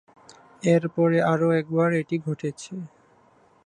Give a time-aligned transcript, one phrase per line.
[0.65, 2.73] এর পরে আরও একবার এটি ঘটেছে।